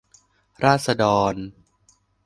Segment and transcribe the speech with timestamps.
[0.63, 1.03] ราษฎ
[1.33, 1.35] ร